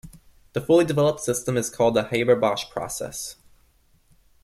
The 0.53 0.61
fully 0.61 0.83
developed 0.83 1.19
system 1.19 1.55
is 1.57 1.69
called 1.69 1.93
the 1.93 2.05
Haber-Bosch 2.05 2.71
process. 2.71 3.35